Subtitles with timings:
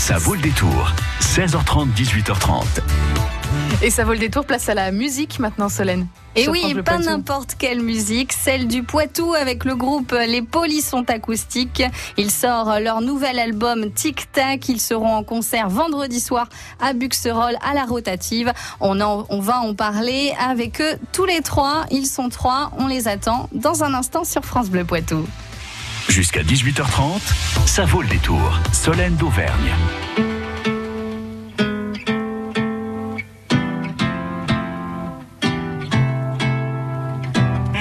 [0.00, 0.92] Ça vaut le détour.
[1.20, 2.64] 16h30, 18h30.
[3.82, 6.06] Et ça vaut le détour, place à la musique maintenant, Solène.
[6.36, 11.82] Et oui, pas n'importe quelle musique, celle du Poitou avec le groupe Les Polissons Acoustiques.
[12.16, 14.68] Ils sortent leur nouvel album Tic Tac.
[14.70, 16.48] Ils seront en concert vendredi soir
[16.80, 18.52] à Buxerolles à la rotative.
[18.80, 21.84] On, en- on va en parler avec eux tous les trois.
[21.90, 22.70] Ils sont trois.
[22.78, 25.26] On les attend dans un instant sur France Bleu Poitou.
[26.10, 27.20] Jusqu'à 18h30,
[27.66, 28.58] ça vaut le détour.
[28.72, 29.72] Solène d'Auvergne.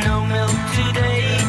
[0.05, 1.39] No milk today,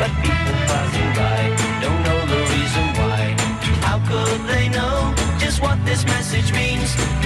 [0.00, 1.40] but people passing by
[1.84, 3.20] don't know the reason why.
[3.84, 7.19] How could they know just what this message means?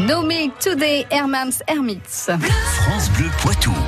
[0.00, 0.06] Town.
[0.06, 2.26] No Milk Today, Hermans Hermits.
[2.26, 3.79] France Bleu Poitou.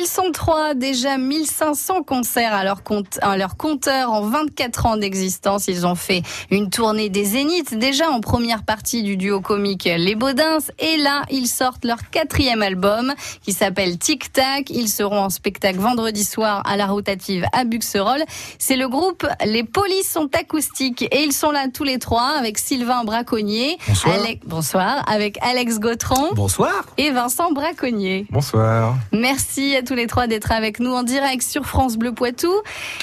[0.00, 4.96] Ils sont trois, déjà 1500 concerts à leur, compte, à leur compteur en 24 ans
[4.96, 5.66] d'existence.
[5.66, 10.14] Ils ont fait une tournée des Zéniths, déjà en première partie du duo comique Les
[10.14, 10.58] Baudins.
[10.78, 14.70] Et là, ils sortent leur quatrième album qui s'appelle Tic Tac.
[14.70, 18.24] Ils seront en spectacle vendredi soir à la rotative à Buxerolles.
[18.58, 22.58] C'est le groupe Les Polices sont acoustiques et ils sont là tous les trois avec
[22.58, 23.78] Sylvain Braconnier.
[23.88, 24.14] Bonsoir.
[24.14, 25.04] Alec- bonsoir.
[25.10, 26.84] Avec Alex Gautron Bonsoir.
[26.98, 28.26] et Vincent Braconnier.
[28.30, 28.94] Bonsoir.
[29.12, 32.52] Merci à tous les trois d'être avec nous en direct sur France Bleu Poitou.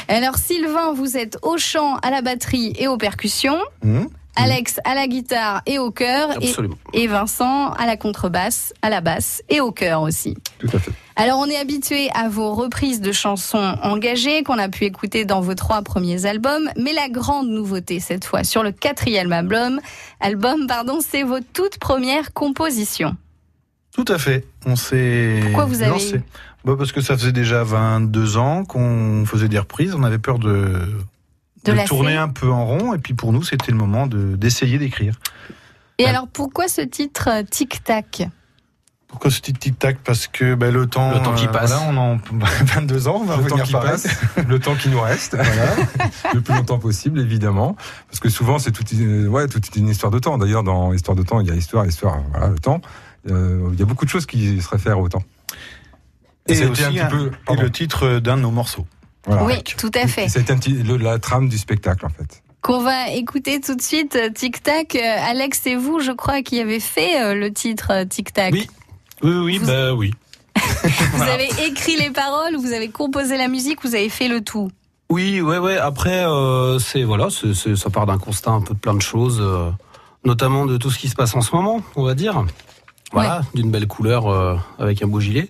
[0.07, 3.57] Alors Sylvain, vous êtes au chant, à la batterie et aux percussions.
[3.84, 6.29] Hum, Alex à la guitare et au chœur.
[6.41, 6.75] Et, Absolument.
[6.94, 10.35] et Vincent à la contrebasse, à la basse et au chœur aussi.
[10.59, 10.91] Tout à fait.
[11.16, 15.40] Alors on est habitué à vos reprises de chansons engagées qu'on a pu écouter dans
[15.41, 19.79] vos trois premiers albums, mais la grande nouveauté cette fois sur le quatrième album,
[20.20, 23.16] album pardon, c'est vos toutes premières compositions.
[23.96, 24.46] Tout à fait.
[24.66, 26.22] On s'est Pourquoi vous avez- lancé.
[26.66, 29.94] Bah, parce que ça faisait déjà 22 ans qu'on faisait des reprises.
[29.96, 30.82] On avait peur de,
[31.64, 32.94] De tourner un peu en rond.
[32.94, 35.20] Et puis pour nous, c'était le moment de- d'essayer d'écrire.
[35.97, 36.09] Et Ouais.
[36.09, 38.23] alors pourquoi ce titre euh, Tic Tac
[39.08, 40.00] Pourquoi ce petit tic-tac?
[40.03, 41.14] Parce que bah, le temps.
[41.14, 41.72] Le temps qui passe.
[41.72, 42.17] voilà, on en
[42.66, 44.08] 22 ans, on va le temps qui passe,
[44.47, 45.72] le temps qui nous reste, voilà,
[46.34, 47.78] le plus longtemps possible, évidemment,
[48.09, 50.38] parce que souvent c'est toute, une- ouais, toute une histoire de temps.
[50.38, 52.82] D'ailleurs, dans histoire de temps, il y a histoire, histoire, voilà, le temps.
[53.29, 55.23] Euh, il y a beaucoup de choses qui se réfèrent au temps.
[56.47, 58.86] Et, c'était aussi un petit un- peu, et le titre d'un de nos morceaux.
[59.26, 59.44] Voilà.
[59.46, 60.30] Oui, tout à fait.
[60.30, 62.42] C'était un petit, le- la trame du spectacle, en fait.
[62.62, 64.16] qu'on va écouter tout de suite.
[64.16, 64.96] euh, Tic Tac.
[64.96, 65.00] Euh,
[65.30, 68.53] Alex, c'est vous, je crois, qui avez fait euh, le titre Tic Tac.
[68.53, 68.68] Oui.
[69.24, 70.14] Oui, oui, Vous- bah oui.
[71.14, 74.72] Vous avez écrit les paroles, vous avez composé la musique, vous avez fait le tout.
[75.09, 75.78] Oui, ouais, ouais.
[75.78, 79.02] Après, euh, c'est voilà, c'est, c'est- ça part d'un constat un peu de plein de
[79.02, 79.70] choses, euh,
[80.24, 82.44] notamment de tout ce qui se passe en ce moment, on va dire.
[83.16, 85.50] Voilà, d'une belle couleur euh, avec un beau gilet.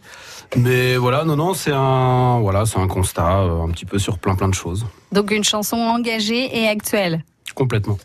[0.56, 4.20] Mais voilà, non, non, c'est un, voilà, c'est un constat euh, un petit peu sur
[4.20, 7.24] plein, plein de choses, Donc une chanson engagée et actuelle.
[7.56, 7.98] complètement.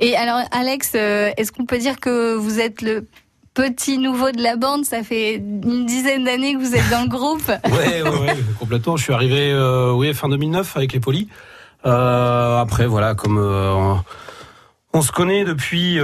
[0.00, 3.06] Et alors, Alex, euh, est-ce qu'on peut dire que vous êtes le
[3.54, 4.84] petit nouveau de la bande?
[4.84, 7.46] Ça fait une dizaine d'années que vous êtes dans le groupe.
[7.70, 8.96] Ouais, ouais, ouais, complètement.
[8.96, 9.56] Je suis arrivé,
[9.94, 11.28] oui, fin 2009 avec les polis.
[11.84, 13.38] Après, voilà, comme
[14.92, 15.98] on, se connaît depuis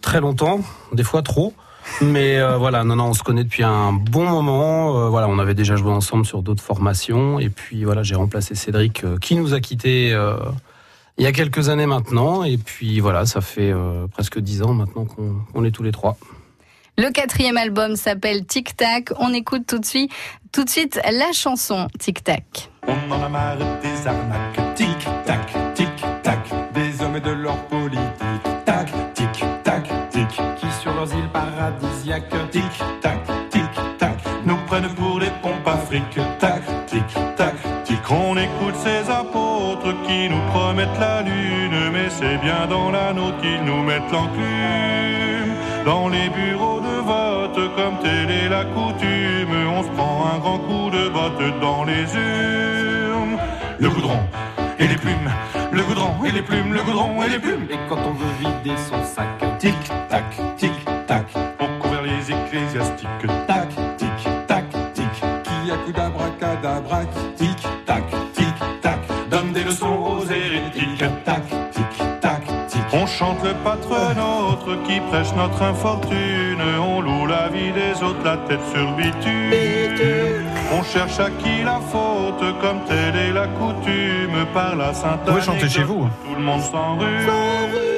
[0.00, 0.60] très longtemps,
[0.92, 1.52] des fois trop.
[2.00, 4.98] Mais euh, voilà, non, non, on se connaît depuis un bon moment.
[4.98, 7.38] Euh, voilà, on avait déjà joué ensemble sur d'autres formations.
[7.38, 10.36] Et puis voilà, j'ai remplacé Cédric, euh, qui nous a quittés euh,
[11.18, 12.44] il y a quelques années maintenant.
[12.44, 15.92] Et puis voilà, ça fait euh, presque dix ans maintenant qu'on on est tous les
[15.92, 16.16] trois.
[16.98, 19.12] Le quatrième album s'appelle Tic Tac.
[19.18, 20.12] On écoute tout de suite,
[20.52, 22.70] tout de suite la chanson Tic Tac.
[22.86, 24.74] On en a marre des arnaques.
[24.74, 25.88] Tic tac, tic
[26.22, 26.38] tac.
[26.74, 28.02] Des hommes et de leur politique.
[32.02, 32.28] Tic
[33.00, 33.62] tac, tic
[33.96, 34.18] tac.
[34.44, 36.02] Nous prennent pour des pompes fric.
[36.40, 37.06] Tac, tic
[37.36, 37.54] tac,
[37.84, 38.00] tic.
[38.10, 41.92] On écoute ces apôtres qui nous promettent la lune.
[41.92, 45.54] Mais c'est bien dans la nôtre qu'ils nous mettent l'enclume.
[45.84, 50.58] Dans les bureaux de vote, comme telle est la coutume, on se prend un grand
[50.58, 53.38] coup de botte dans les urnes.
[53.78, 54.18] Le goudron
[54.80, 55.30] et les plumes,
[55.70, 57.66] le goudron et les plumes, le goudron et les plumes.
[57.70, 59.28] Et quand on veut vider son sac,
[59.58, 59.76] Tic
[60.08, 60.24] tac,
[60.56, 60.72] tic
[62.72, 64.08] Tac, tic
[64.46, 64.64] tac,
[64.94, 65.04] tic.
[65.44, 67.00] Qui a coup d'abracadabra,
[67.36, 68.98] tic tac, tic tac.
[69.30, 71.04] Donne des leçons aux hérétiques.
[71.24, 71.42] Tac,
[71.72, 72.80] tic tac, tic.
[72.94, 76.62] On chante le patron notre qui prêche notre infortune.
[76.80, 80.48] On loue la vie des autres, la tête sur le bitume.
[80.72, 85.32] On cherche à qui la faute, comme telle est la coutume, par la sainte Vous
[85.32, 86.08] pouvez chanter anecdote chez vous.
[86.26, 87.91] Tout le monde s'enrhume.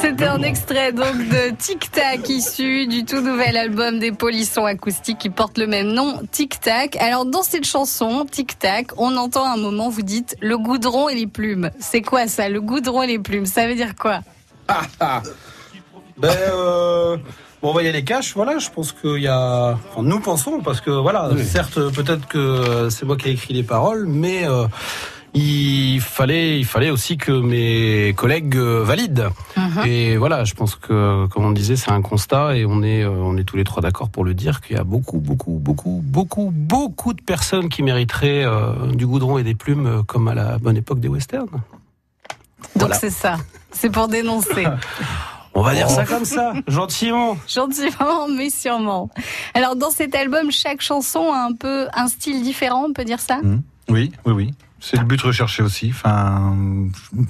[0.00, 5.18] C'était un extrait donc de Tic Tac issu du tout nouvel album des Polissons acoustiques
[5.18, 6.96] qui porte le même nom, Tic Tac.
[6.96, 11.14] Alors dans cette chanson, Tic Tac, on entend un moment, vous dites le goudron et
[11.14, 11.70] les plumes.
[11.80, 13.46] C'est quoi ça, le goudron et les plumes?
[13.46, 14.20] Ça veut dire quoi?
[16.18, 17.16] Ben, euh,
[17.62, 18.34] bon, on va y aller cash.
[18.34, 19.78] Voilà, je pense qu'il y a.
[19.90, 23.62] Enfin, nous pensons, parce que voilà, certes, peut-être que c'est moi qui ai écrit les
[23.64, 24.66] paroles, mais euh,
[25.38, 29.28] il fallait, il fallait aussi que mes collègues euh, valident.
[29.56, 29.84] Mhm.
[29.84, 33.10] Et voilà, je pense que, comme on disait, c'est un constat et on est, euh,
[33.10, 36.00] on est tous les trois d'accord pour le dire qu'il y a beaucoup, beaucoup, beaucoup,
[36.02, 40.56] beaucoup, beaucoup de personnes qui mériteraient euh, du goudron et des plumes, comme à la
[40.56, 41.46] bonne époque des westerns.
[41.50, 41.60] Donc
[42.76, 42.94] Voilà.
[42.96, 43.36] c'est ça.
[43.72, 44.66] C'est pour dénoncer.
[45.54, 47.38] On va dire ça comme ça, gentiment.
[47.48, 49.08] Gentiment, mais sûrement.
[49.54, 53.20] Alors dans cet album, chaque chanson a un peu un style différent, on peut dire
[53.20, 53.40] ça?
[53.88, 54.54] Oui, oui, oui.
[54.80, 55.90] C'est le but recherché aussi.
[55.90, 56.54] Enfin,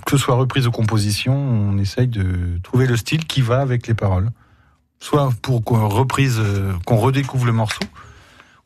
[0.04, 3.86] que ce soit reprise ou composition, on essaye de trouver le style qui va avec
[3.86, 4.30] les paroles.
[4.98, 7.84] Soit pour qu'on reprise, euh, qu'on redécouvre le morceau,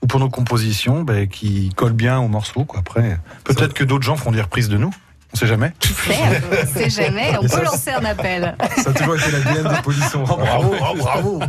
[0.02, 2.64] ou pour nos compositions ben, qui collent bien au morceau.
[2.64, 2.80] Quoi.
[2.80, 4.92] Après, peut-être que d'autres gens feront des reprises de nous.
[5.32, 5.72] On sait jamais.
[5.78, 6.18] Qui sait,
[6.50, 7.36] on sait jamais.
[7.40, 8.56] On peut lancer un appel.
[8.76, 10.26] Ça a toujours été l'ADN des polissons.
[10.26, 10.34] ça.
[10.34, 11.40] bravo.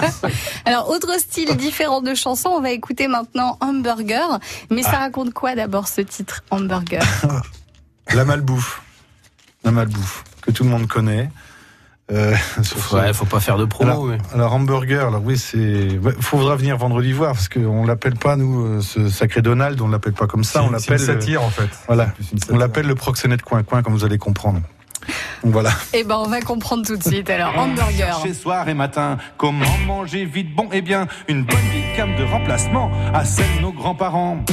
[0.64, 4.38] Alors, autre style différent de chanson, on va écouter maintenant Hamburger.
[4.70, 7.02] Mais ça raconte quoi d'abord ce titre, Hamburger?
[8.14, 8.82] La malbouffe.
[9.64, 11.30] La malbouffe, que tout le monde connaît.
[12.12, 12.34] Euh,
[12.92, 13.90] Ouais, faut pas faire de promo.
[13.90, 15.88] Alors, mais- alors hamburger, alors oui, c'est.
[16.20, 20.12] faudra venir vendredi voir parce qu'on l'appelle pas nous euh, ce sacré Donald, on l'appelle
[20.14, 21.10] pas comme ça, on C'est- c'est une l'appelle.
[21.16, 21.68] euh, satire en fait.
[21.86, 22.08] Voilà.
[22.50, 24.60] On l'appelle le proxénète coin coin, comme vous allez comprendre.
[25.42, 25.70] Donc voilà.
[25.94, 27.30] Eh ben, on va comprendre tout de suite.
[27.30, 28.18] Alors, Hamburger.
[28.22, 32.24] Chez soir et matin, comment manger vite, bon et bien, une bonne vieille cam de
[32.24, 34.44] remplacement à celle de nos grands-parents.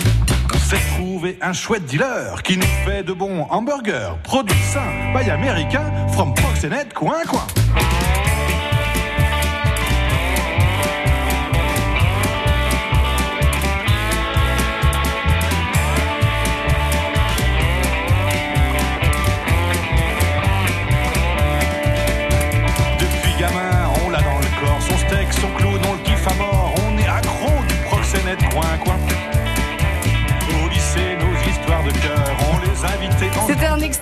[0.68, 5.30] On s'est trouvé un chouette dealer qui nous fait de bons hamburgers, produits sains, by
[5.30, 7.48] américain, from Proxénète, coin coin.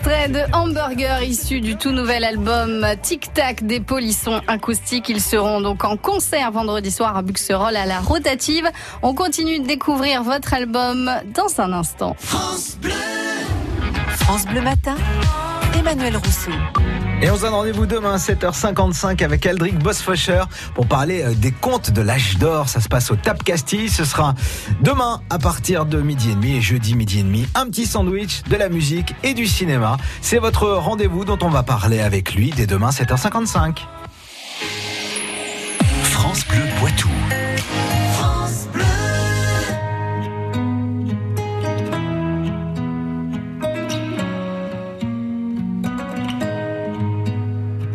[0.05, 5.09] Extrait de Hamburger issu du tout nouvel album Tic Tac des Polissons acoustiques.
[5.09, 8.69] Ils seront donc en concert vendredi soir à Buxerolles à la rotative.
[9.01, 12.15] On continue de découvrir votre album dans un instant.
[12.19, 12.77] France
[14.47, 14.95] Bleu Matin,
[15.75, 16.51] Emmanuel Rousseau.
[17.21, 20.43] Et on se donne rendez-vous demain à 7h55 avec Aldric Bosfoscher
[20.73, 22.67] pour parler euh, des contes de l'âge d'or.
[22.67, 23.89] Ça se passe au Tap Castille.
[23.89, 24.35] Ce sera
[24.81, 27.47] demain à partir de midi et demi et jeudi midi et demi.
[27.55, 29.97] Un petit sandwich, de la musique et du cinéma.
[30.21, 33.77] C'est votre rendez-vous dont on va parler avec lui dès demain 7h55.
[36.11, 37.09] France Bleu Poitou.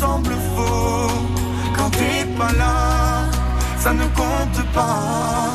[0.00, 1.10] semble faux.
[1.76, 3.24] Quand t'es pas là,
[3.78, 5.50] ça ne compte pas.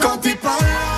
[0.00, 0.89] Quand t'es pas là,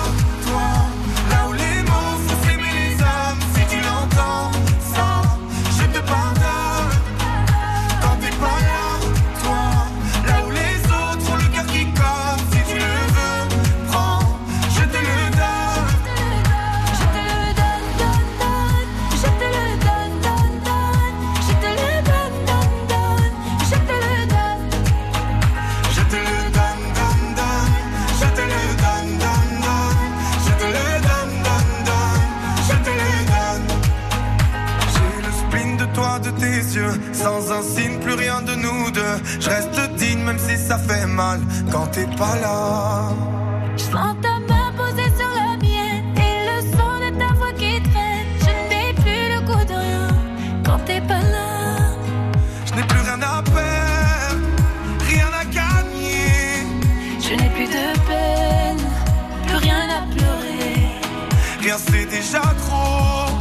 [62.03, 63.31] c'est déjà trop,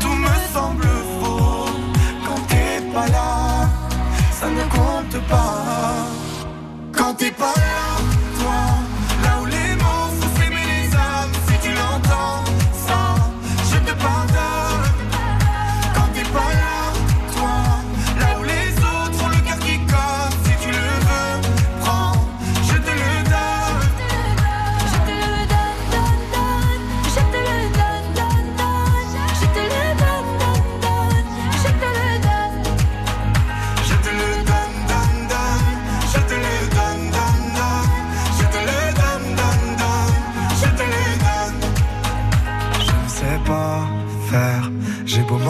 [0.00, 0.84] tout me semble
[1.20, 1.66] faux.
[2.26, 3.68] Quand t'es pas là,
[4.32, 6.06] ça ne compte pas.
[6.92, 7.67] Quand t'es pas là,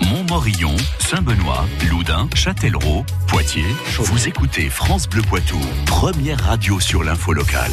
[0.00, 3.74] Montmorillon, Saint-Benoît, Loudun, Châtellerault, Poitiers.
[3.98, 7.72] Vous écoutez France Bleu Poitou, première radio sur l'info locale.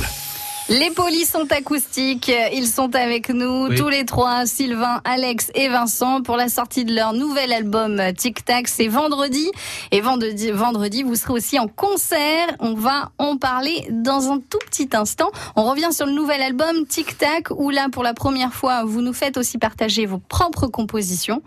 [0.73, 3.75] Les polis sont acoustiques, ils sont avec nous Oui.
[3.75, 8.13] tous les trois, Sylvain, Alex et Vincent, pour la sortie de leur nouvel album euh,
[8.13, 8.69] Tic Tac.
[8.69, 9.51] C'est vendredi
[9.91, 12.47] et vendredi, vendredi, vous serez aussi en concert.
[12.59, 15.29] On va en parler dans un tout petit instant.
[15.57, 19.01] On revient sur le nouvel album Tic Tac, où là, pour la première fois, vous
[19.01, 21.41] nous faites aussi partager vos propres compositions.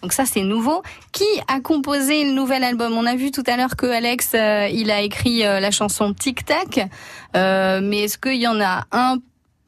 [0.00, 0.82] Donc ça, c'est nouveau.
[1.12, 2.94] Qui a composé le nouvel album?
[2.96, 6.14] On a vu tout à l'heure que Alex, euh, il a écrit euh, la chanson
[6.14, 6.88] Tic Tac.
[7.36, 9.16] Euh, mais est-ce qu'il y en a un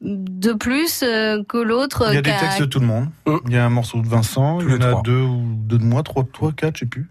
[0.01, 3.07] de plus euh, que l'autre Il y a des textes de tout le monde.
[3.47, 5.01] Il y a un morceau de Vincent, Tous il y en a trois.
[5.03, 7.09] deux, ou deux de moi, trois de toi, quatre, je sais plus.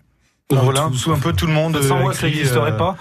[0.53, 1.81] Non, voilà, tout- un peu tout le monde.
[1.83, 2.97] Sans euh, moi, ça n'existerait euh, pas.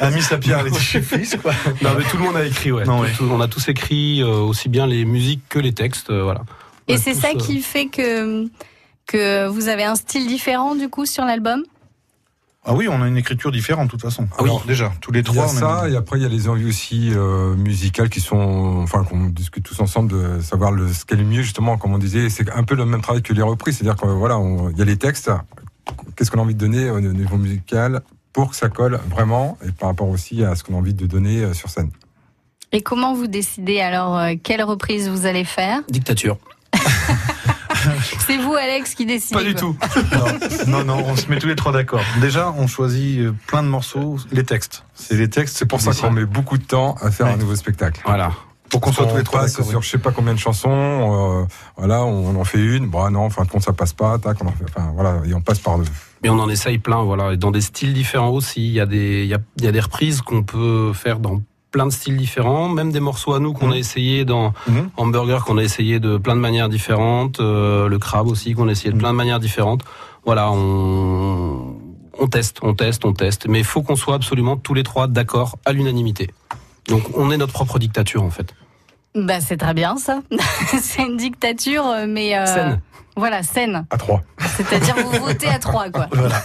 [0.00, 1.52] A mis sa pierre à l'édifice, quoi.
[1.82, 2.84] Non, mais tout le monde a écrit, ouais.
[2.84, 3.12] Non, Tout- ouais.
[3.16, 6.42] tout- on a tous écrit euh, aussi bien les musiques que les textes, euh, voilà.
[6.88, 8.46] On Et a c'est ça euh, qui fait que
[9.06, 11.62] que vous avez un style différent du coup sur l'album?
[12.66, 14.26] Ah oui, on a une écriture différente de toute façon.
[14.32, 14.48] Ah oui.
[14.48, 15.44] Alors, déjà, tous les Il y trois.
[15.44, 18.80] a ça, une- et après il y a les envies aussi euh, musicales qui sont,
[18.82, 21.98] enfin qu'on discute tous ensemble de savoir le, ce qu'est le mieux justement, comme on
[21.98, 24.78] disait, c'est un peu le même travail que les reprises, c'est-à-dire que voilà, on- il
[24.78, 25.30] y a les textes,
[26.16, 28.00] qu'est-ce qu'on a envie de donner au niveau musical
[28.32, 31.06] pour que ça colle vraiment, et par rapport aussi à ce qu'on a envie de
[31.06, 31.90] donner euh, sur scène.
[32.72, 35.82] Et comment vous décidez alors euh, quelle reprise vous allez faire?
[35.90, 36.38] Dictature.
[38.26, 39.34] C'est vous, Alex, qui décidez.
[39.34, 39.60] Pas du quoi.
[39.60, 39.76] tout.
[40.66, 42.00] Non, non, non, on se met tous les trois d'accord.
[42.20, 44.84] Déjà, on choisit euh, plein de morceaux, les textes.
[44.94, 47.32] C'est les textes, C'est pour ça qu'on met beaucoup de temps à faire Ouais.
[47.32, 48.00] un nouveau spectacle.
[48.04, 48.32] Voilà.
[48.70, 50.68] pour qu'on soit tous les trois passe sur je sais pas combien de chansons,
[51.42, 51.44] euh,
[51.76, 54.18] voilà, on en fait une, bon ah non, en fin de compte ça passe pas,
[54.18, 55.84] tac, on en fait, enfin voilà, et on passe par deux.
[56.24, 58.66] Mais on en essaye plein, voilà, et dans des styles différents aussi.
[58.66, 61.20] Il y a des, il y a, il y a des reprises qu'on peut faire
[61.20, 61.40] dans
[61.74, 63.72] plein de styles différents, même des morceaux à nous qu'on Mhm.
[63.72, 64.90] a essayé dans Mhm.
[64.96, 68.70] Hamburger, qu'on a essayé de plein de manières différentes, euh, le crabe aussi, qu'on a
[68.70, 69.82] essayé de plein de manières différentes.
[70.24, 71.74] Voilà, on,
[72.20, 75.08] on teste, on teste, on teste, mais il faut qu'on soit absolument tous les trois
[75.08, 76.30] d'accord à l'unanimité.
[76.86, 78.54] Donc on est notre propre dictature en fait.
[79.16, 80.20] Bah, c'est très bien ça.
[80.80, 82.80] c'est une dictature, euh, mais euh, Saine.
[83.16, 83.84] Voilà, saine.
[83.90, 84.22] À trois.
[84.56, 86.06] C'est-à-dire vous votez à trois, quoi.
[86.12, 86.36] Voilà.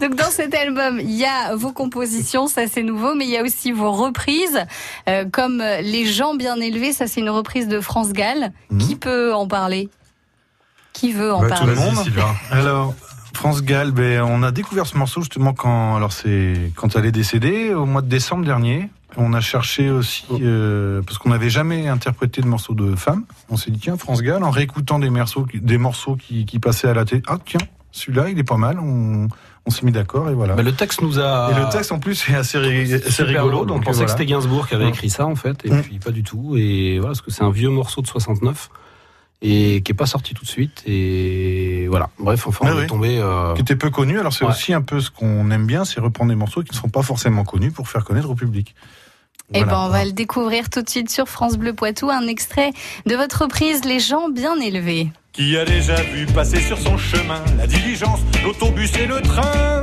[0.00, 3.36] Donc dans cet album, il y a vos compositions, ça c'est nouveau, mais il y
[3.36, 4.60] a aussi vos reprises,
[5.08, 8.52] euh, comme Les gens bien élevés, ça c'est une reprise de France Gall.
[8.70, 8.78] Mhm.
[8.78, 9.88] Qui peut en parler?
[10.92, 11.74] Qui veut en Bah, tout parler?
[11.74, 11.96] le monde.
[12.50, 12.94] Alors,
[13.34, 17.12] France Gall, ben, on a découvert ce morceau justement quand, alors c'est quand elle est
[17.12, 18.90] décédée au mois de décembre dernier.
[19.18, 23.24] On a cherché aussi euh, parce qu'on n'avait jamais interprété de morceau de femme.
[23.50, 26.58] On s'est dit tiens France Gall en réécoutant des morceaux, qui- des morceaux qui, qui
[26.58, 27.22] passaient à la télé.
[27.26, 27.60] Ah tiens
[27.92, 28.78] celui-là il est pas mal.
[28.80, 29.28] On,
[29.64, 30.54] on s'est mis d'accord et voilà.
[30.56, 31.50] Bah, le texte nous a.
[31.52, 33.64] et le texte en plus est assez, rigolo.
[33.64, 34.04] Donc on pensait voilà.
[34.06, 34.88] que c'était Gainsbourg qui avait Mm.
[34.88, 35.82] écrit ça en fait, et Mm.
[35.82, 36.56] puis pas du tout.
[36.56, 38.70] Et voilà, parce que c'est un vieux morceau de 69
[39.44, 40.82] et qui est pas sorti tout de suite.
[40.86, 42.08] Et voilà.
[42.18, 43.18] Bref, enfin, on est tombé.
[43.18, 44.18] euh, qui était peu connu.
[44.18, 44.50] Alors c'est Ouais.
[44.50, 47.02] aussi un peu ce qu'on aime bien, c'est reprendre des morceaux qui ne sont pas
[47.02, 48.74] forcément connus pour faire connaître au public.
[49.54, 49.72] Eh Voilà.
[49.72, 52.70] ben, on va le découvrir tout de suite sur France Bleu Poitou, un extrait
[53.06, 55.08] de votre reprise Les gens bien élevés.
[55.32, 59.80] Qui a déjà vu passer sur son chemin la diligence, l'autobus et le train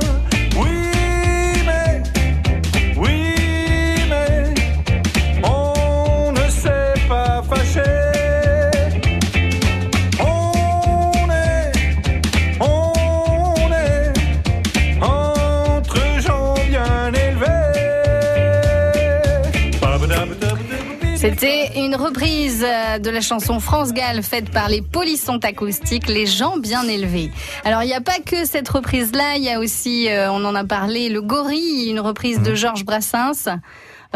[22.10, 26.82] reprise euh, de la chanson France Gall faite par les polissons acoustiques, les gens bien
[26.82, 27.30] élevés.
[27.64, 30.56] Alors il n'y a pas que cette reprise-là, il y a aussi, euh, on en
[30.56, 33.48] a parlé, le Gorille, une reprise de Georges Brassens.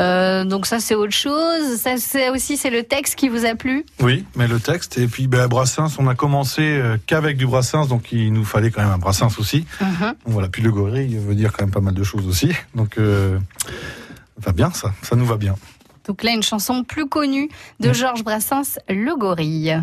[0.01, 1.77] Euh, donc ça c'est autre chose.
[1.77, 3.87] Ça c'est aussi c'est le texte qui vous a plu?
[4.01, 4.99] Oui, mais le texte.
[4.99, 8.83] Et puis ben, Brassens, on a commencé qu'avec du Brassens, donc il nous fallait quand
[8.83, 9.67] même un Brassens aussi.
[9.81, 10.15] Mhm.
[10.25, 12.51] Voilà, puis le gorille veut dire quand même pas mal de choses aussi.
[12.75, 13.39] Donc, euh,
[14.39, 15.55] va bien ça, ça nous va bien.
[16.07, 17.49] Donc là une chanson plus connue
[17.81, 19.81] de Georges Brassens, le Gorille.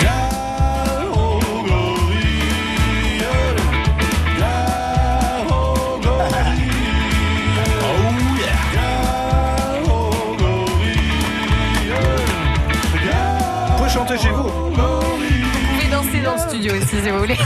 [13.68, 14.44] Vous pouvez chanter chez vous.
[14.44, 17.38] Vous pouvez danser dans le studio aussi si vous voulez.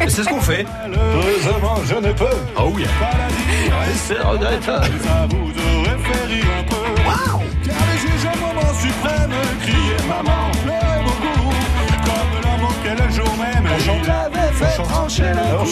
[0.00, 0.66] C'est ce qu'on fait.
[0.86, 2.26] Heureusement, je ne peux
[2.58, 2.84] Oh oui.
[3.96, 4.18] C'est
[8.84, 10.50] suprême criaient maman,
[11.04, 11.52] beaucoup.
[12.04, 13.66] Comme l'amour qu'elle le jour même.
[13.74, 14.06] On chante.
[14.06, 15.64] l'avait fait trancher le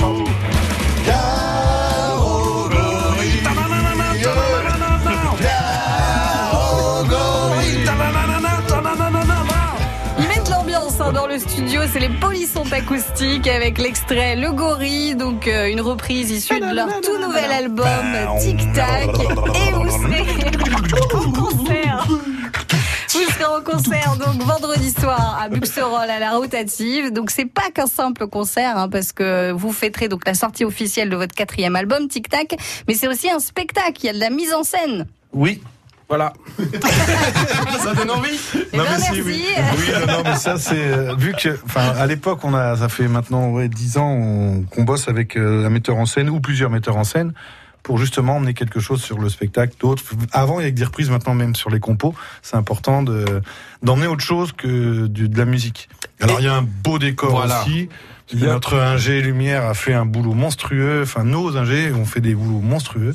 [11.13, 16.31] dans le studio, c'est les polissons acoustiques avec l'extrait Le Gorille, donc euh, une reprise
[16.31, 17.87] issue de leur tout nouvel album
[18.41, 19.09] Tic Tac.
[19.11, 20.25] Et vous serez
[21.15, 22.07] en concert.
[23.45, 27.13] En concert donc vendredi soir à Buxerolles à la rotative.
[27.13, 31.11] Donc c'est pas qu'un simple concert hein, parce que vous fêterez donc la sortie officielle
[31.11, 32.55] de votre quatrième album Tic Tac,
[32.87, 33.95] mais c'est aussi un spectacle.
[34.03, 35.07] Il y a de la mise en scène.
[35.33, 35.61] Oui.
[36.09, 36.33] Voilà.
[37.83, 38.39] Ça donne envie.
[38.55, 39.23] Eh ben, merci.
[39.23, 39.45] oui.
[39.79, 42.89] Oui, non, non, mais ça c'est euh, vu que, enfin, à l'époque, on a, ça
[42.91, 46.39] fait maintenant ouais, 10 ans on- qu'on bosse avec euh, un metteur en scène ou
[46.41, 47.33] plusieurs metteurs en scène
[47.83, 49.75] pour justement emmener quelque chose sur le spectacle.
[49.81, 53.03] D'autres, avant il y a que des reprises, maintenant même sur les compos, c'est important
[53.03, 53.25] de
[53.83, 55.89] d'emmener autre chose que de la musique.
[56.21, 57.63] Alors il y a un beau décor Voilà.
[57.63, 57.89] aussi.
[58.33, 61.01] Il y a- Notre ingé lumière a fait un boulot monstrueux.
[61.03, 63.15] Enfin, nos ingés ont fait des boulots monstrueux.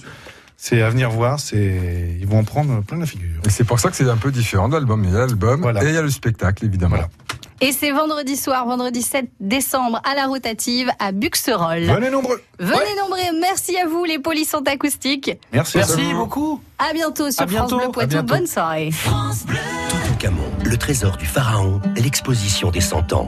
[0.58, 1.40] C'est à venir voir.
[1.40, 3.42] C'est, ils vont en prendre plein la figure.
[3.46, 5.04] Et c'est pour ça que c'est un peu différent de l'album.
[5.06, 5.84] Il y a l'album Voilà.
[5.84, 6.98] et il y a le spectacle, évidemment.
[6.98, 7.10] Voilà.
[7.60, 11.86] Et c'est vendredi soir, vendredi 7 décembre, à la rotative, à Buxerolles.
[11.86, 12.42] Venez nombreux.
[12.60, 15.32] Venez nombreux, merci à vous, les polissons acoustiques.
[15.52, 15.78] Merci.
[15.78, 16.62] Merci beaucoup.
[16.78, 18.10] À bientôt sur À bientôt, France Bleu à Poitou.
[18.10, 18.28] bientôt.
[18.36, 18.92] Bonne soirée.
[19.90, 23.28] Toutankhamon, le trésor du pharaon, l'exposition des 100 ans.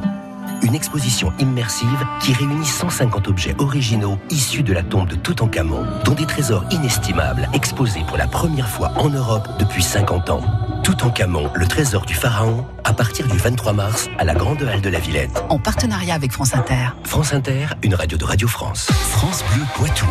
[0.61, 6.13] Une exposition immersive qui réunit 150 objets originaux issus de la tombe de Toutankhamon, dont
[6.13, 10.43] des trésors inestimables exposés pour la première fois en Europe depuis 50 ans.
[10.83, 14.89] Toutankhamon, le trésor du pharaon, à partir du 23 mars à la Grande Halle de
[14.89, 15.43] la Villette.
[15.49, 16.89] En partenariat avec France Inter.
[17.03, 18.87] France Inter, une radio de Radio France.
[18.91, 20.07] France Bleu Poitou.